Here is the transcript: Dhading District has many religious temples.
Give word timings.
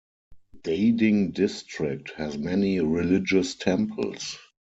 Dhading 0.63 1.35
District 1.35 2.09
has 2.17 2.35
many 2.35 2.79
religious 2.79 3.53
temples. 3.53 4.35